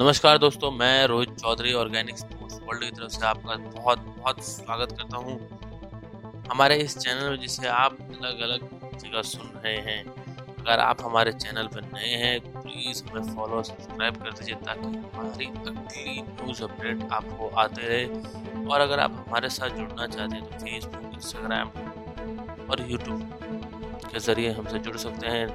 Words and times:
नमस्कार 0.00 0.38
दोस्तों, 0.38 0.70
मैं 0.72 1.06
Rohit 1.06 1.30
Chaudhary 1.30 1.72
organic 1.72 2.18
sports 2.18 2.60
world 2.66 2.84
की 2.84 2.90
तरफ़ 2.90 3.10
से 3.12 3.26
आपका 3.26 3.54
बहुत 3.56 3.98
बहुत 3.98 4.38
स्वागत 4.44 4.92
करता 4.98 5.16
हूँ। 5.16 5.34
हमारे 6.50 6.76
इस 6.76 6.96
चैनल 6.98 7.28
में 7.30 7.38
जिसे 7.40 7.66
आप 7.68 7.98
अलग 8.00 8.40
अलग 8.40 8.60
जगह 9.00 9.22
सुन 9.22 9.50
रहे 9.56 9.76
हैं, 9.88 10.04
अगर 10.04 10.80
आप 10.80 11.02
हमारे 11.04 11.32
चैनल 11.34 11.66
पर 11.74 11.82
नए 11.84 12.14
हैं 12.22 12.40
प्लीज़ 12.52 13.02
हमें 13.04 13.34
फॉलो 13.34 13.62
सब्सक्राइब 13.62 14.16
कर 14.22 14.30
दीजिए 14.30 14.54
ताकि 14.56 14.86
हमारी 14.86 15.46
अगली 15.46 16.20
न्यूज़ 16.22 16.62
अपडेट 16.64 17.08
आपको 17.12 17.48
आते 17.56 17.88
रहे। 17.88 18.64
और 18.64 18.80
अगर 18.80 19.00
आप 19.00 19.24
हमारे 19.26 19.48
साथ 19.50 19.76
जुड़ना 19.78 20.06
चाहते 20.06 20.36
हैं 20.36 20.44
तो 20.44 20.64
फेसबुक 20.64 21.14
इंस्टाग्राम 21.14 21.68
और 22.70 22.90
यूट्यूब 22.90 23.59
के 24.12 24.18
ज़रिए 24.20 24.52
हमसे 24.52 24.78
जुड़ 24.78 24.96
सकते 24.96 25.28
हैं 25.28 25.46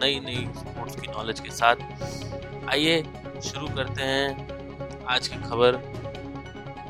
नई 0.00 0.18
नई 0.20 0.46
स्पोर्ट्स 0.56 0.96
की 0.96 1.06
नॉलेज 1.08 1.40
के 1.40 1.50
साथ। 1.50 1.76
आइए 2.70 3.02
शुरू 3.44 3.66
करते 3.76 4.02
हैं 4.02 5.04
आज 5.08 5.28
की 5.28 5.36
खबर। 5.40 5.78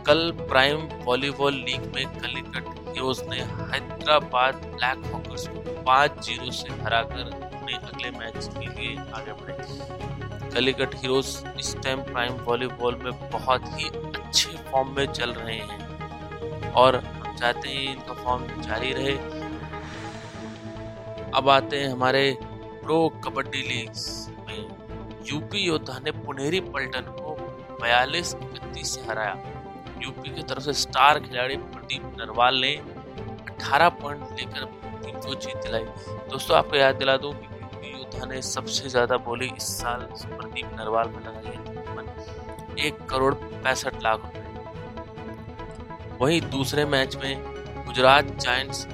कल 0.07 0.31
प्राइम 0.41 0.81
वॉलीबॉल 1.05 1.55
लीग 1.67 1.85
में 1.95 2.07
कलिकट 2.21 2.69
हीरोज 2.89 3.21
ने 3.29 3.41
हैदराबाद 3.73 4.55
ब्लैक 4.67 5.07
हॉकर्स 5.13 5.47
को 5.49 5.83
पाँच 5.83 6.25
ज़ीरो 6.27 6.51
से 6.51 6.73
हरा 6.83 7.03
कर 7.03 7.31
अपने 7.45 7.77
अगले 7.77 8.11
मैच 8.19 8.49
के 8.59 8.67
लिए 8.67 8.97
आगे 9.15 9.33
बढ़े। 9.33 10.51
कलिकट 10.51 10.95
हीरोज 10.95 11.27
इस 11.59 11.77
टाइम 11.85 12.03
प्राइम 12.03 12.33
वॉलीबॉल 12.45 13.01
में 13.05 13.13
बहुत 13.31 13.65
ही 13.79 13.89
अच्छे 13.89 14.51
फॉर्म 14.71 14.95
में 14.97 15.07
चल 15.13 15.33
रहे 15.33 15.57
हैं। 15.57 16.73
और 16.73 16.97
हम 16.97 17.37
चाहते 17.37 17.69
हैं 17.69 17.93
इनका 17.93 18.13
फॉर्म 18.15 18.63
जारी 18.63 18.93
रहे। 18.93 19.43
अब 21.35 21.49
आते 21.49 21.79
हैं 21.79 21.89
हमारे 21.89 22.37
प्रो 22.83 23.09
कबड्डी 23.25 23.63
लीग 23.63 23.91
में। 24.49 24.61
यूपी 25.27 25.59
योद्धा 25.59 25.99
ने 25.99 26.11
पुनेरी 26.19 26.61
पलटन 26.69 27.11
को 27.13 27.37
बयालीस 27.81 28.35
इकतीस 28.35 28.95
से 28.95 29.01
हराया। 29.01 29.35
यूपी 30.03 30.35
की 30.35 30.43
तरफ़ 30.43 30.63
से 30.63 30.73
स्टार 30.83 31.19
खिलाड़ी 31.21 31.57
प्रदीप 31.57 32.03
नरवाल 32.21 32.61
ने 32.61 32.73
18 32.77 33.89
पॉइंट 34.03 34.23
लेकर 34.41 34.65
टीम 35.05 35.17
को 35.17 35.35
जीत 35.35 35.57
दिलाई। 35.57 35.85
दोस्तों, 36.31 36.57
आपको 36.57 36.77
याद 36.77 36.95
दिला 36.95 37.17
दूँ 37.17 37.33
कि 37.33 37.47
यूपी 37.47 37.93
योद्धा 37.93 38.27
ने 38.27 38.41
सबसे 38.45 38.89
ज़्यादा 38.89 39.17
बोली 39.27 39.51
इस 39.57 39.67
साल 39.79 40.01
प्रदीप 40.27 40.77
नरवाल 40.81 41.09
में 41.09 41.21
लगाई 41.21 41.47
है 41.47 42.87
एक 42.87 43.05
करोड़ 43.11 43.35
पैंसठ 43.35 44.03
लाख 44.03 44.25
रुपए। 44.25 44.43
वहीं 46.21 46.41
दूसरे 46.51 46.85
मैच 46.87 47.17
में 47.17 47.33
गुजरात 47.87 48.25
जायंट्स 48.41 48.87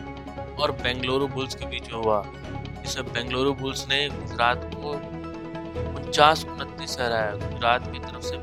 और 0.60 0.72
बेंगलुरु 0.72 1.26
बुल्स 1.26 1.54
के 1.54 1.66
बीच 1.66 1.92
हुआ। 1.92 2.22
जिसमें 2.82 3.12
बेंगलुरु 3.12 3.52
बुल्स 3.54 3.88
ने 3.88 4.08
गुजरात 4.08 4.70
को 4.74 4.90
उनचास 5.96 6.44
उनतीस 6.44 6.96
हराया। 7.00 7.32
गुजरात 7.36 7.92
की 7.92 7.98
तरफ़ 7.98 8.22
से 8.22 8.36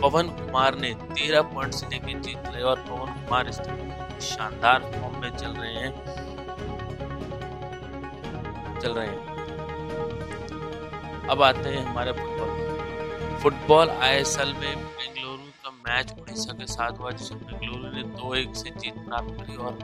पवन 0.00 0.28
कुमार 0.28 0.78
ने 0.78 0.94
तेरह 0.94 1.42
पॉइंट 1.42 1.74
से 1.74 1.86
लेकर 1.86 2.20
जीत 2.20 2.38
लिया 2.38 2.66
और 2.66 2.80
पवन 2.80 3.12
कुमार 3.12 3.48
इस 3.48 3.56
शानदार 4.28 4.80
फॉर्म 4.80 5.20
में 5.20 5.30
चल 5.36 5.50
रहे 5.50 5.72
हैं। 5.72 5.92
चल 8.80 8.92
रहे 8.92 9.06
हैं। 9.06 9.30
अब 11.28 11.42
आते 11.42 11.68
हैं 11.68 11.84
हमारे 11.84 12.12
फुटबॉल। 12.12 13.38
फुटबॉल 13.42 13.90
आईएसएल 13.90 14.52
में 14.52 14.84
बेंगलुरु 14.84 15.36
का 15.36 15.70
मैच 15.70 16.14
उड़ीसा 16.20 16.52
के 16.52 16.66
साथ 16.66 16.92
हुआ, 16.92 17.10
जिसमें 17.10 17.40
बेंगलुरु 17.40 17.96
ने 17.96 18.02
दो 18.02 18.34
एक 18.34 18.56
से 18.56 18.70
जीत 18.70 18.94
प्राप्त 18.94 19.30
करी 19.30 19.56
और 19.56 19.78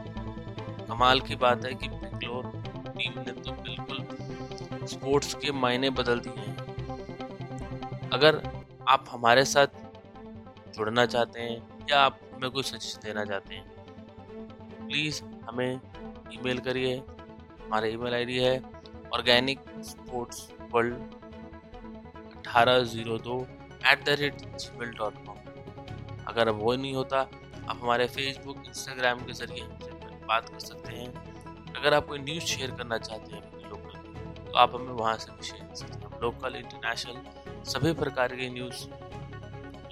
कमाल 0.89 1.20
की 1.20 1.37
बात 1.37 1.65
है 1.65 1.73
कि 1.75 1.89
बेंगलोर 1.91 2.45
टीम 2.89 3.19
ने 3.20 3.33
तो 3.33 3.53
बिल्कुल 3.62 4.87
स्पोर्ट्स 4.89 5.34
के 5.34 5.53
मायने 5.55 5.91
बदल 5.93 6.20
दिए 6.20 6.39
हैं। 6.39 8.11
अगर 8.11 8.41
आप 8.89 9.05
हमारे 9.11 9.45
साथ 9.47 9.67
जुड़ना 10.77 11.06
चाहते 11.06 11.41
हैं 11.41 11.87
या 11.91 12.01
आप 12.01 12.19
हमें 12.34 12.51
कोई 12.51 12.62
सजेशन 12.62 13.01
देना 13.05 13.25
चाहते 13.25 13.55
हैं 13.55 13.65
प्लीज़ 14.87 15.23
हमें 15.45 15.81
ईमेल 16.33 16.59
करिए। 16.61 16.97
हमारा 16.97 17.87
ईमेल 17.88 18.15
आईडी 18.15 18.38
है 18.38 18.56
ऑर्गेनिक 19.15 19.61
स्पोर्ट्स 19.84 20.49
वर्ल्ड 20.72 20.97
अठारह 22.37 22.82
ज़ीरो 22.93 23.19
दो 23.21 23.41
at 23.93 24.05
the 24.05 24.16
rate 24.21 24.41
G 24.56 24.78
mail 24.78 24.91
dot 24.99 25.15
com 25.27 25.37
अगर 26.28 26.50
वो 26.53 26.75
नहीं 26.75 26.94
होता, 26.94 27.21
आप 27.21 27.78
हमारे 27.82 28.06
फेसबुक 28.09 28.62
इंस्टाग्राम 28.66 29.19
के 29.27 29.32
ज़रिए 29.34 29.62
बात 30.26 30.48
कर 30.48 30.59
सकते 30.60 30.92
हैं। 30.92 31.09
अगर 31.75 31.94
आप 31.94 32.06
कोई 32.06 32.19
न्यूज़ 32.19 32.44
शेयर 32.44 32.70
करना 32.70 32.98
चाहते 32.98 33.34
हैं 33.34 33.42
अपने 33.42 33.69
लोकल 33.69 33.98
तो 34.42 34.56
आप 34.59 34.75
हमें 34.75 34.92
वहाँ 34.92 35.16
से 35.16 35.32
भी 35.32 35.47
शेयर 35.47 35.64
कर 35.64 35.75
सकते 35.75 36.04
हैं। 36.04 36.20
लोकल 36.22 36.56
इंटरनेशनल 36.56 37.62
सभी 37.70 37.92
प्रकार 37.94 38.34
के 38.37 38.48
न्यूज़ 38.50 38.87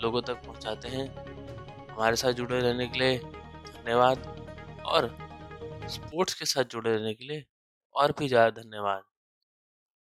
लोगों 0.02 0.22
तक 0.22 0.42
पहुँचाते 0.46 0.88
हैं। 0.88 1.06
हमारे 1.90 2.16
साथ 2.16 2.32
जुड़े 2.32 2.60
रहने 2.60 2.86
के 2.86 2.98
लिए 2.98 3.18
धन्यवाद 3.18 4.18
और 4.86 5.08
स्पोर्ट्स 5.90 6.34
के 6.34 6.44
साथ 6.44 6.64
जुड़े 6.72 6.90
रहने 6.90 7.14
के 7.14 7.24
लिए 7.24 7.44
और 7.94 8.14
भी 8.18 8.28
ज़्यादा 8.28 8.62
धन्यवाद। 8.62 9.02